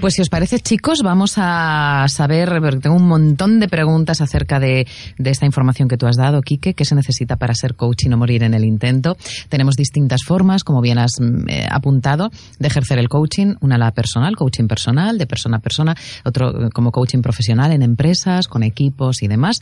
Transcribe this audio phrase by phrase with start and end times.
[0.00, 4.86] Pues si os parece, chicos, vamos a saber, tengo un montón de preguntas acerca de,
[5.18, 8.16] esta información que tú has dado, Quique, qué se necesita para ser coach y no
[8.16, 9.16] morir en el intento.
[9.48, 12.30] Tenemos distintas formas, como bien has mm, eh, apuntado,
[12.60, 16.70] de ejercer el coaching, una la personal, coaching personal, de persona a persona, otro eh,
[16.70, 19.60] como coaching profesional en empresas, con equipos y demás.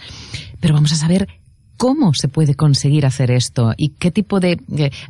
[0.61, 1.29] Pero vamos a saber
[1.77, 3.73] ¿Cómo se puede conseguir hacer esto?
[3.77, 4.59] ¿Y qué tipo de,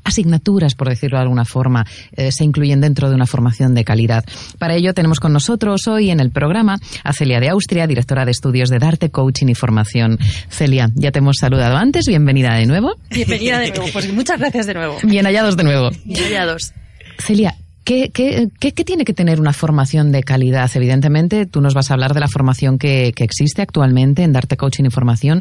[0.04, 4.24] asignaturas, por decirlo de alguna forma, eh, se incluyen dentro de una formación de calidad?
[4.58, 8.30] Para ello tenemos con nosotros hoy en el programa a Celia de Austria, directora de
[8.30, 10.18] estudios de Darte, Coaching y Formación.
[10.48, 12.94] Celia, ya te hemos saludado antes, bienvenida de nuevo.
[13.10, 14.98] Bienvenida de nuevo, pues muchas gracias de nuevo.
[15.02, 15.90] Bien hallados de nuevo.
[16.04, 16.72] Bien hallados.
[17.18, 20.68] Celia, ¿Qué, qué, qué, tiene que tener una formación de calidad?
[20.74, 24.56] Evidentemente, tú nos vas a hablar de la formación que, que existe actualmente en Darte
[24.56, 25.40] Coaching y Formación,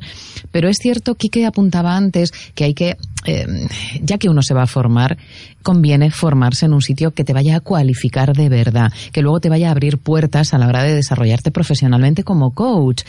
[0.52, 3.48] pero es cierto, Quique apuntaba antes que hay que, eh,
[4.00, 5.18] ya que uno se va a formar,
[5.64, 9.50] conviene formarse en un sitio que te vaya a cualificar de verdad, que luego te
[9.50, 13.06] vaya a abrir puertas a la hora de desarrollarte profesionalmente como coach.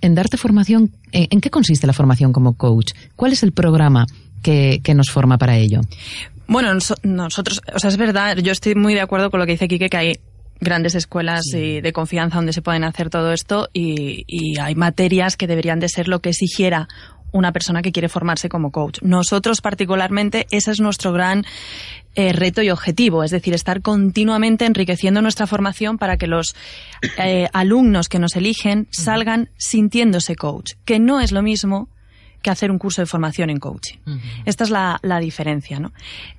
[0.00, 2.90] En Darte Formación, ¿en qué consiste la formación como coach?
[3.14, 4.06] ¿Cuál es el programa
[4.42, 5.80] que, que nos forma para ello?
[6.50, 9.68] Bueno, nosotros, o sea, es verdad, yo estoy muy de acuerdo con lo que dice
[9.68, 10.20] Quique, que hay
[10.58, 15.78] grandes escuelas de confianza donde se pueden hacer todo esto y, hay materias que deberían
[15.78, 16.88] de ser lo que exigiera
[17.30, 18.98] una persona que quiere formarse como coach.
[19.00, 21.44] Nosotros particularmente, ese es nuestro gran
[22.16, 26.56] eh, reto y objetivo, es decir, estar continuamente enriqueciendo nuestra formación para que los
[27.16, 31.88] eh, alumnos que nos eligen salgan sintiéndose coach, que no es lo mismo
[32.42, 33.98] que hacer un curso de formación en coaching.
[34.44, 35.92] Esta es la, diferencia, ¿no?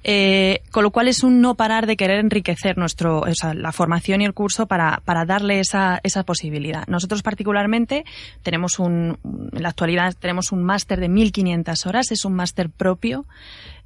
[0.03, 3.71] Eh, con lo cual es un no parar de querer enriquecer nuestro, o sea, la
[3.71, 6.87] formación y el curso para, para darle esa, esa posibilidad.
[6.87, 8.03] Nosotros particularmente
[8.41, 9.19] tenemos un,
[9.53, 13.25] en la actualidad tenemos un máster de 1.500 horas, es un máster propio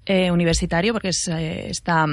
[0.06, 2.06] eh, universitario porque es, eh, está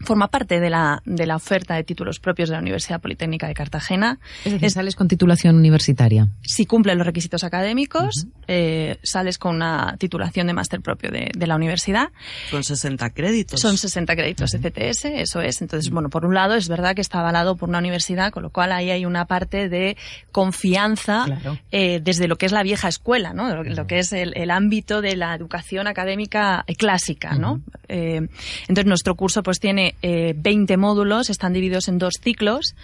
[0.00, 3.54] forma parte de la, de la oferta de títulos propios de la Universidad Politécnica de
[3.54, 4.18] Cartagena.
[4.44, 6.28] Es decir, sales con titulación universitaria.
[6.42, 11.46] Si cumple los requisitos académicos, eh, sales con una titulación de máster propio de, de,
[11.46, 12.10] la universidad.
[12.50, 13.60] Son 60 créditos.
[13.60, 15.62] Son 60 créditos de CTS, eso es.
[15.62, 18.50] Entonces, bueno, por un lado es verdad que está avalado por una universidad, con lo
[18.50, 19.96] cual ahí hay una parte de
[20.32, 21.26] confianza
[21.70, 23.62] eh, desde lo que es la vieja escuela, ¿no?
[23.62, 27.60] Lo, que es el, el, ámbito de la educación académica clásica, ¿no?
[27.88, 28.28] Eh,
[28.68, 32.74] entonces, nuestro curso pues tiene 20 eh, módulos, están divididos en dos ciclos.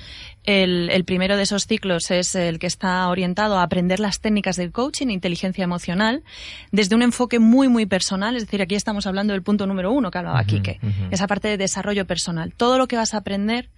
[0.44, 4.72] El, primero de esos ciclos es el que está orientado a aprender las técnicas del
[4.72, 6.22] coaching e inteligencia emocional
[6.72, 8.36] desde un enfoque muy, muy personal.
[8.36, 11.58] Es decir, aquí estamos hablando del punto número uno que hablaba Quique, esa parte de
[11.58, 12.54] desarrollo personal.
[12.54, 13.68] Todo lo que vas a aprender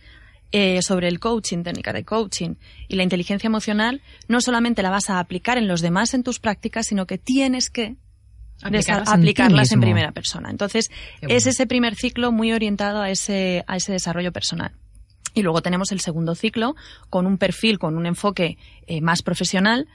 [0.52, 2.54] eh, sobre el coaching, técnica de coaching
[2.88, 6.40] y la inteligencia emocional, no solamente la vas a aplicar en los demás en tus
[6.40, 7.96] prácticas, sino que tienes que
[8.62, 10.50] aplicarlas, en, primera persona.
[10.50, 10.90] Entonces,
[11.20, 14.72] es ese primer ciclo muy orientado a ese, a ese desarrollo personal.
[15.34, 16.74] Y luego tenemos el segundo ciclo
[17.08, 19.86] con un perfil, con un enfoque eh, más profesional,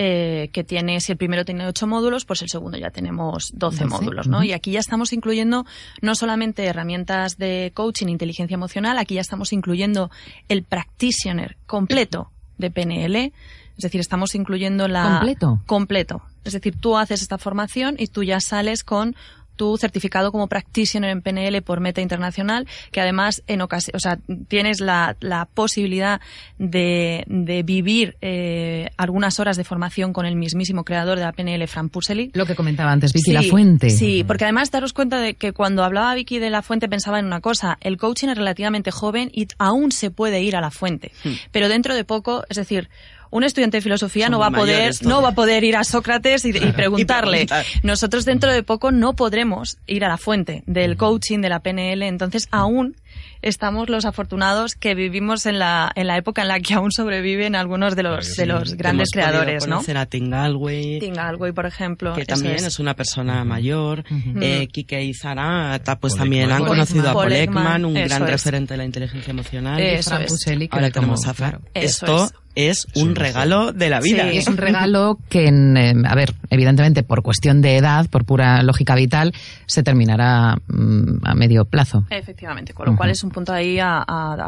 [0.00, 3.84] eh, que tiene, si el primero tiene ocho módulos, pues el segundo ya tenemos doce
[3.84, 4.44] módulos, ¿no?
[4.44, 5.66] Y aquí ya estamos incluyendo
[6.02, 10.08] no solamente herramientas de coaching, inteligencia emocional, aquí ya estamos incluyendo
[10.48, 15.18] el practitioner completo de PNL, es decir, estamos incluyendo la...
[15.18, 15.62] ¿Completo?
[15.66, 16.22] Completo.
[16.48, 19.14] Es decir, tú haces esta formación y tú ya sales con
[19.58, 24.18] tu certificado como practitioner en PNL por Meta Internacional, que además en ocasión, o sea,
[24.46, 26.20] tienes la, la posibilidad
[26.58, 31.66] de, de vivir eh, algunas horas de formación con el mismísimo creador de la PNL,
[31.66, 32.30] Fran Pusely.
[32.34, 33.90] Lo que comentaba antes, Vicky La Fuente.
[33.90, 37.26] Sí, porque además daros cuenta de que cuando hablaba Vicky de La Fuente pensaba en
[37.26, 41.10] una cosa, el coaching es relativamente joven y aún se puede ir a la fuente,
[41.24, 41.32] hmm.
[41.50, 42.88] pero dentro de poco, es decir,
[43.30, 46.44] un estudiante de filosofía no va a poder no va a poder ir a Sócrates
[46.44, 47.46] y, preguntarle.
[47.82, 52.02] Nosotros dentro de poco no podremos ir a la fuente del coaching de la PNL,
[52.02, 52.96] entonces aún
[53.42, 57.54] estamos los afortunados que vivimos en la, en la época en la que aún sobreviven
[57.54, 59.80] algunos de los, de los grandes creadores, ¿no?
[59.96, 60.98] a Tim Galway.
[61.00, 62.14] Tim Galway, por ejemplo.
[62.14, 62.78] Que también es.
[62.78, 64.04] una persona mayor.
[64.40, 68.78] eh, Kike y Zarata, pues también han conocido a Paul Ekman, un gran referente de
[68.78, 69.80] la inteligencia emocional.
[69.80, 74.28] Eso y Ahora tenemos a Esto es un regalo de la vida.
[74.30, 78.62] Sí, es un regalo que, eh, a ver, evidentemente por cuestión de edad, por pura
[78.62, 79.32] lógica vital,
[79.66, 82.04] se terminará mm, a medio plazo.
[82.10, 84.04] Efectivamente, con lo cual es un punto ahí a,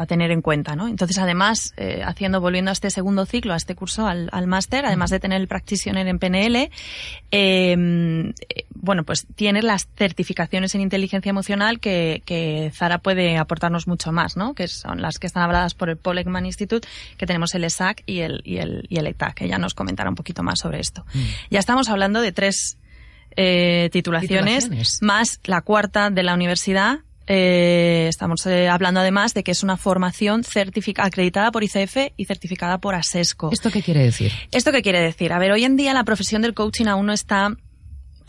[0.07, 0.87] tener en cuenta, ¿no?
[0.87, 5.09] Entonces, además, eh, haciendo, volviendo a este segundo ciclo, a este curso, al, máster, además
[5.09, 6.69] de tener el practitioner en PNL,
[7.31, 8.33] em,
[8.73, 14.37] bueno, pues tiene las certificaciones en inteligencia emocional que, que Zara puede aportarnos mucho más,
[14.37, 14.53] ¿no?
[14.53, 16.87] Que son las que están habladas por el Paul Ekman Institute,
[17.17, 20.09] que tenemos el ESAC y el, y el, y el ETAC, que ya nos comentará
[20.09, 21.05] un poquito más sobre esto.
[21.13, 21.19] Mm.
[21.51, 22.77] Ya estamos hablando de tres
[23.35, 26.99] eh, titulaciones, más la cuarta de la universidad,
[27.33, 30.43] eh, estamos eh, hablando además de que es una formación
[30.97, 33.51] acreditada por ICF y certificada por ASESCO.
[33.53, 34.33] ¿Esto qué quiere decir?
[34.51, 35.31] ¿Esto qué quiere decir?
[35.31, 37.55] A ver, hoy en día la profesión del coaching aún no está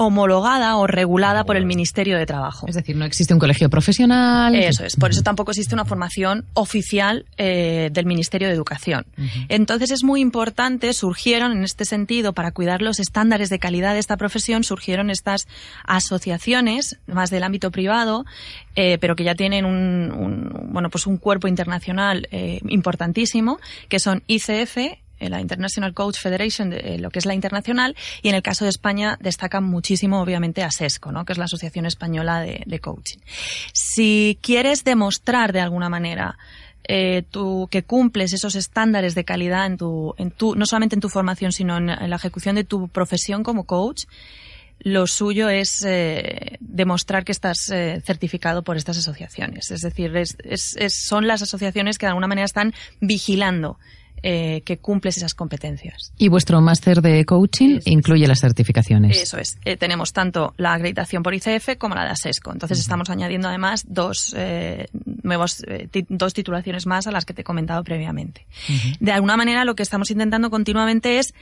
[0.07, 2.67] homologada o regulada por el Ministerio de Trabajo.
[2.69, 4.55] Es decir, no existe un colegio profesional.
[4.55, 9.07] Eso es, por eso tampoco existe una formación oficial eh, del Ministerio de Educación.
[9.49, 14.01] Entonces es muy importante, surgieron en este sentido, para cuidar los estándares de calidad de
[14.01, 15.47] esta profesión, surgieron estas
[15.85, 18.25] asociaciones, más del ámbito privado,
[18.77, 23.59] eh, pero que ya tienen un, bueno, pues un cuerpo internacional eh, importantísimo,
[23.89, 24.79] que son ICF,
[25.31, 28.71] la International Coach Federation, de, lo que es la internacional, y en el caso de
[28.71, 31.25] España destacan muchísimo, obviamente, a SESCO, ¿no?
[31.25, 33.19] que es la Asociación Española de, Coaching.
[33.73, 36.37] Si quieres demostrar de alguna manera
[36.85, 37.25] eh,
[37.71, 41.53] que cumples esos estándares de calidad en tu, en tu, no solamente en tu formación,
[41.53, 44.05] sino en, la ejecución de tu profesión como coach,
[44.81, 49.71] lo suyo es eh, demostrar que estás eh, certificado por estas asociaciones.
[49.71, 50.13] Es decir,
[50.89, 53.79] son las asociaciones que de alguna manera están vigilando
[54.23, 56.13] eh, que cumples esas competencias.
[56.17, 59.17] Y vuestro máster de coaching incluye las certificaciones.
[59.17, 59.59] Eso es.
[59.65, 62.53] Eh, tenemos tanto la acreditación por ICF como la de ASESCO.
[62.53, 64.89] Entonces estamos añadiendo además dos eh,
[65.23, 65.65] nuevos,
[66.09, 68.47] dos titulaciones más a las que te he comentado previamente.
[69.01, 71.35] De alguna manera lo que estamos intentando continuamente es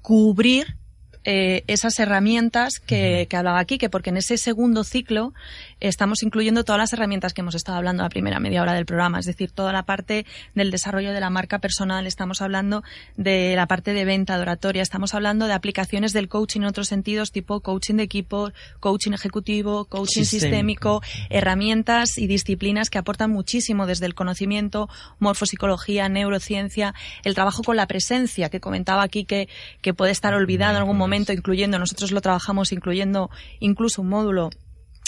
[0.00, 0.76] cubrir
[1.24, 5.34] eh, esas herramientas que, que, hablaba aquí, que porque en ese segundo ciclo
[5.80, 9.18] estamos incluyendo todas las herramientas que hemos estado hablando la primera media hora del programa,
[9.18, 12.82] es decir, toda la parte del desarrollo de la marca personal, estamos hablando
[13.16, 16.88] de la parte de venta, de oratoria, estamos hablando de aplicaciones del coaching en otros
[16.88, 23.86] sentidos, tipo coaching de equipo, coaching ejecutivo, coaching sistémico, herramientas y disciplinas que aportan muchísimo
[23.86, 24.88] desde el conocimiento,
[25.18, 26.94] morfopsicología, neurociencia,
[27.24, 29.48] el trabajo con la presencia que comentaba aquí que,
[29.82, 34.50] que puede estar olvidado en algún momento incluyendo, nosotros lo trabajamos incluyendo incluso un módulo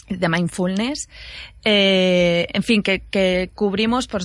[0.08, 1.08] de mindfulness.
[1.64, 4.22] Eh, en fin, que, cubrimos por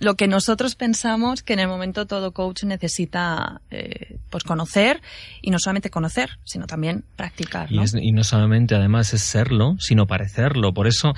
[0.00, 5.02] lo que nosotros pensamos que en el momento todo coach necesita eh, pues conocer
[5.42, 10.06] y no solamente conocer sino también practicar Y, y, no solamente además es serlo sino
[10.06, 11.12] parecerlo por eso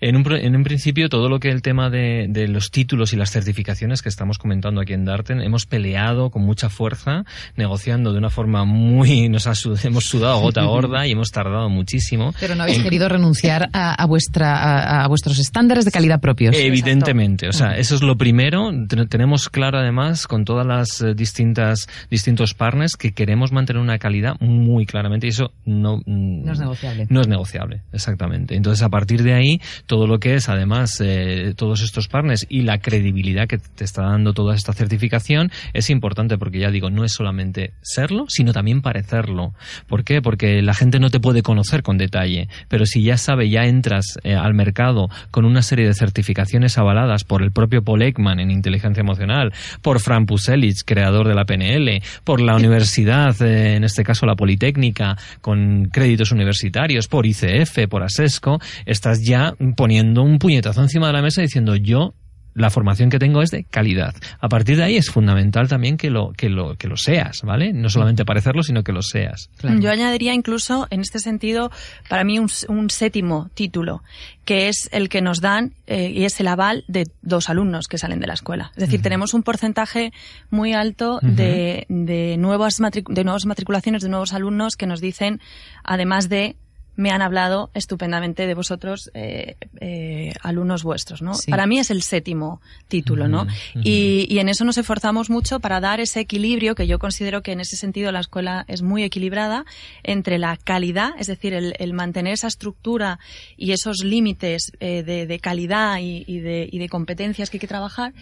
[0.00, 3.16] en un, en un principio, todo lo que el tema de, de, los títulos y
[3.16, 7.24] las certificaciones que estamos comentando aquí en Darten, hemos peleado con mucha fuerza,
[7.56, 9.52] negociando de una forma muy, nos ha,
[9.84, 12.34] hemos sudado gota gorda y hemos tardado muchísimo.
[12.40, 16.56] Pero no habéis querido renunciar a, a vuestra, a, vuestros estándares de calidad propios.
[16.56, 18.70] Evidentemente, o sea, eso es lo primero.
[19.08, 24.34] Tenemos claro además con todas las eh, distintas, distintos partners que queremos mantener una calidad
[24.40, 27.06] muy claramente y eso no, mm, no es negociable.
[27.10, 28.56] No es negociable, exactamente.
[28.56, 32.62] Entonces, a partir de ahí, todo lo que es, además, eh, todos estos partners y
[32.62, 37.04] la credibilidad que te está dando toda esta certificación es importante porque ya digo, no
[37.04, 39.52] es solamente serlo, sino también parecerlo.
[39.88, 40.22] ¿Por qué?
[40.22, 44.16] Porque la gente no te puede conocer con detalle, pero si ya sabe, ya entras
[44.22, 48.52] eh, al mercado con una serie de certificaciones avaladas por el propio Paul Ekman en
[48.52, 49.52] inteligencia emocional,
[49.82, 54.36] por Fran Puselic, creador de la PNL, por la universidad, eh, en este caso la
[54.36, 61.14] Politécnica, con créditos universitarios, por ICF, por ASESCO, estás ya poniendo un puñetazo encima de
[61.14, 62.12] la mesa diciendo yo
[62.52, 64.14] la formación que tengo es de calidad.
[64.38, 67.72] A partir de ahí es fundamental también que lo, que lo, que lo seas, ¿vale?
[67.72, 69.48] No solamente parecerlo, sino que lo seas.
[69.78, 71.70] Yo añadiría incluso, en este sentido,
[72.10, 74.02] para mí un, séptimo título,
[74.44, 77.96] que es el que nos dan eh, y es el aval de dos alumnos que
[77.96, 78.72] salen de la escuela.
[78.76, 80.12] Es decir, tenemos un porcentaje
[80.50, 85.40] muy alto de, de, nuevas de nuevas matriculaciones, de nuevos alumnos que nos dicen,
[85.84, 86.56] además de
[86.96, 91.32] me han hablado estupendamente de vosotros, eh, eh, alumnos vuestros, ¿no?
[91.48, 93.46] Para mí es el séptimo título, ¿no?
[93.74, 97.52] y, y, en eso nos esforzamos mucho para dar ese equilibrio, que yo considero que
[97.52, 99.64] en ese sentido la escuela es muy equilibrada,
[100.02, 103.18] entre la calidad, es decir, el, el mantener esa estructura
[103.56, 107.60] y esos límites eh, de, de, calidad y, y, de, y de competencias que hay
[107.60, 108.12] que trabajar,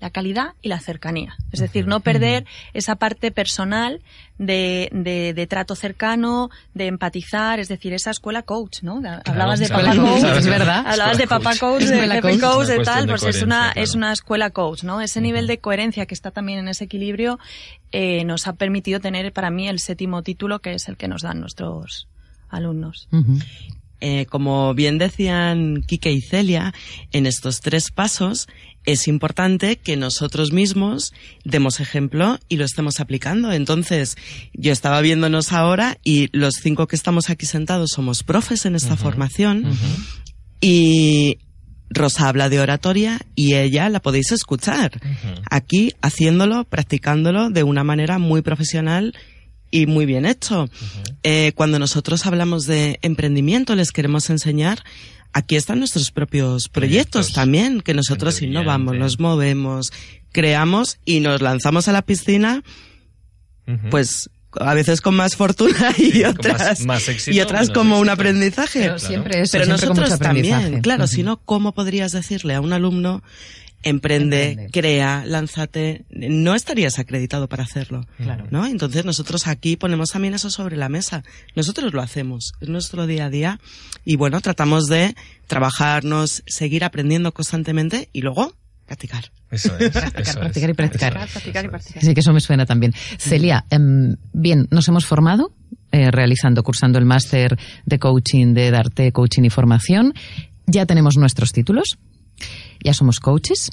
[0.00, 1.36] la calidad y la cercanía.
[1.52, 4.00] Es decir, no perder esa parte personal
[4.38, 9.00] de, de, trato cercano, de empatizar, es decir, esa escuela coach, ¿no?
[9.24, 10.86] Hablabas de papá coach, es verdad.
[10.86, 14.50] Hablabas de papá coach, de jefe coach, de tal, pues es una, es una escuela
[14.50, 15.00] coach, ¿no?
[15.00, 17.38] Ese nivel de coherencia que está también en ese equilibrio
[17.92, 21.22] eh, nos ha permitido tener para mí el séptimo título que es el que nos
[21.22, 22.08] dan nuestros
[22.48, 23.08] alumnos.
[24.00, 26.74] Eh, como bien decían Kike y Celia,
[27.12, 28.48] en estos tres pasos
[28.84, 33.52] es importante que nosotros mismos demos ejemplo y lo estemos aplicando.
[33.52, 34.16] Entonces,
[34.52, 38.96] yo estaba viéndonos ahora y los cinco que estamos aquí sentados somos profes en esta
[38.96, 39.64] formación
[40.60, 41.38] y
[41.90, 45.00] Rosa habla de oratoria y ella la podéis escuchar
[45.50, 49.14] aquí haciéndolo, practicándolo de una manera muy profesional
[49.74, 50.70] y muy bien hecho.
[51.24, 54.84] Eh, cuando nosotros hablamos de emprendimiento les queremos enseñar
[55.32, 59.92] aquí están nuestros propios proyectos, también, que nosotros innovamos, nos movemos,
[60.30, 62.62] creamos y nos lanzamos a la piscina,
[63.90, 66.84] pues a veces con más fortuna y otras
[67.26, 68.82] y otras como un aprendizaje.
[68.82, 73.24] Pero siempre eso, Pero nosotros también, claro, si no, ¿cómo podrías decirle a un alumno
[73.84, 78.46] emprende, crea, lánzate, no estarías acreditado para hacerlo, claro.
[78.50, 78.66] ¿no?
[78.66, 81.22] Entonces nosotros aquí ponemos también eso sobre la mesa.
[81.54, 83.60] Nosotros lo hacemos, es nuestro día a día
[84.04, 85.14] y bueno, tratamos de
[85.46, 88.54] trabajarnos, seguir aprendiendo constantemente y luego
[88.86, 89.30] practicar.
[89.50, 89.90] Eso es.
[89.92, 91.12] practicar, y practicar.
[91.12, 92.02] Practicar y practicar.
[92.02, 92.92] Sí, que eso me suena también.
[93.18, 95.52] Celia, em, bien, nos hemos formado
[95.92, 100.12] eh, realizando, cursando el máster de coaching de Darte Coaching y Formación.
[100.66, 101.98] Ya tenemos nuestros títulos.
[102.84, 103.70] Ya somos coaches.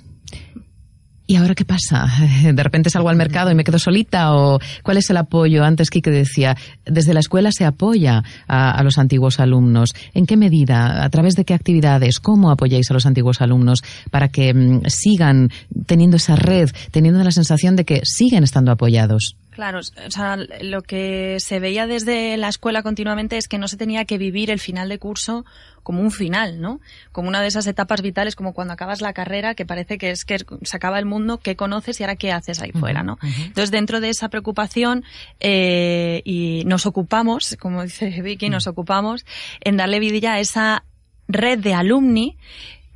[1.27, 2.07] ¿Y ahora qué pasa?
[2.53, 4.35] ¿De repente salgo al mercado y me quedo solita?
[4.35, 5.63] ¿O cuál es el apoyo?
[5.63, 9.93] Antes Kike decía, desde la escuela se apoya a, los antiguos alumnos.
[10.13, 11.05] ¿En qué medida?
[11.05, 12.19] ¿A través de qué actividades?
[12.19, 15.51] ¿Cómo apoyáis a los antiguos alumnos para que mm, sigan
[15.85, 19.37] teniendo esa red, teniendo la sensación de que siguen estando apoyados?
[19.51, 23.75] Claro, o sea, lo que se veía desde la escuela continuamente es que no se
[23.75, 25.45] tenía que vivir el final de curso
[25.83, 26.79] como un final, ¿no?
[27.11, 30.23] Como una de esas etapas vitales, como cuando acabas la carrera, que parece que es
[30.23, 33.17] que se acaba el mundo, ¿qué conoces y ahora qué haces ahí fuera, ¿no?
[33.21, 35.03] Entonces, dentro de esa preocupación,
[35.41, 39.25] eh, y nos ocupamos, como dice Vicky, nos ocupamos
[39.59, 40.85] en darle vidilla a esa
[41.27, 42.37] red de alumni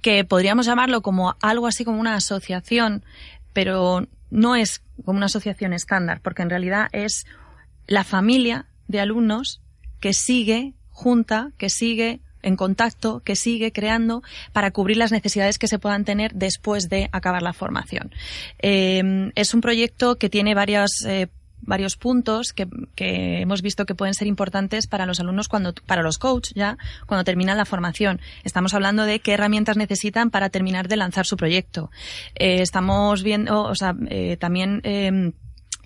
[0.02, 3.04] que podríamos llamarlo como algo así como una asociación,
[3.52, 7.26] pero no es como una asociación estándar, porque en realidad es
[7.88, 9.62] la familia de alumnos
[10.00, 14.22] que sigue junta, que sigue en contacto, que sigue creando
[14.54, 18.12] para cubrir las necesidades que se puedan tener después de acabar la formación.
[18.60, 21.28] Eh, es un proyecto que tiene varias eh,
[21.66, 26.02] varios puntos que, que, hemos visto que pueden ser importantes para los alumnos cuando, para
[26.02, 28.20] los coaches ya, cuando terminan la formación.
[28.44, 31.92] Estamos hablando de qué herramientas necesitan para terminar de lanzar su proyecto.
[32.36, 35.32] Eh, estamos viendo, o sea, eh, también, eh,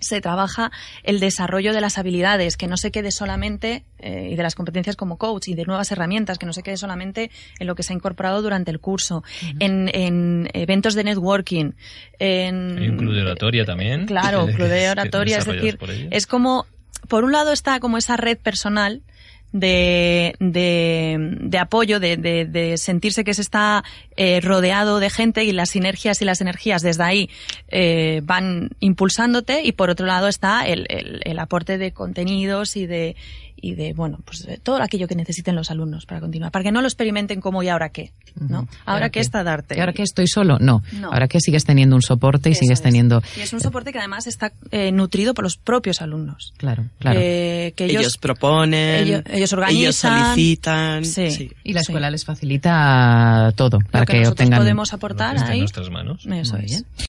[0.00, 0.70] se trabaja
[1.02, 4.96] el desarrollo de las habilidades, que no se quede solamente, eh, y de las competencias
[4.96, 7.92] como coach y de nuevas herramientas, que no se quede solamente en lo que se
[7.92, 9.22] ha incorporado durante el curso,
[9.58, 11.72] en, en, eventos de networking.
[12.18, 14.06] En, Hay un club de oratoria también.
[14.06, 15.78] Claro, club de oratoria, es decir,
[16.10, 16.66] es como,
[17.08, 19.02] por un lado está como esa red personal,
[19.52, 23.84] de, de, de apoyo, de, de, de, sentirse que se está
[24.16, 27.30] eh, rodeado de gente y las sinergias y las energías desde ahí
[27.68, 32.86] eh, van impulsándote y por otro lado está el, el, el aporte de contenidos y
[32.86, 33.16] de,
[33.60, 36.72] y de, bueno, pues de todo aquello que necesiten los alumnos para continuar, para que
[36.72, 38.68] no lo experimenten como y ahora qué, ¿no?
[38.86, 39.76] Ahora qué está darte.
[39.76, 40.58] ¿Y ahora qué estoy solo?
[40.58, 40.82] No.
[41.04, 43.22] Ahora que sigues teniendo un soporte y sigues teniendo...
[43.36, 46.52] Y es un soporte que además está eh, nutrido por los propios alumnos.
[46.56, 47.20] Claro, claro.
[47.22, 49.80] Eh, que ellos, proponen, ellos, organizan.
[49.80, 51.04] Ellos solicitan.
[51.04, 51.50] Sí.
[51.64, 54.60] Y la escuela les facilita todo para que, obtengan...
[54.60, 55.54] podemos aportar ahí.
[55.54, 56.26] en nuestras manos.
[56.26, 56.84] Eso es.